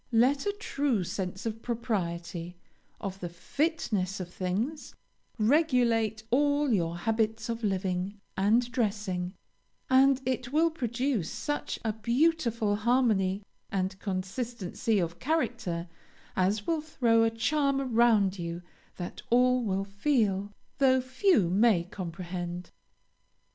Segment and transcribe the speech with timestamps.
[0.13, 2.57] Let a true sense of propriety,
[2.99, 4.95] of the fitness of things,
[5.37, 9.35] regulate all your habits of living and dressing,
[9.91, 15.87] and it will produce such a beautiful harmony and consistency of character
[16.35, 18.63] as will throw a charm around you
[18.97, 22.71] that all will feel, though few may comprehend.